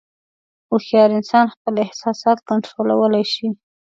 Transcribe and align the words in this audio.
هوښیار 0.69 1.09
انسان 1.17 1.45
خپل 1.53 1.73
احساسات 1.85 2.37
کنټرولولی 2.49 3.23
شي. 3.33 3.47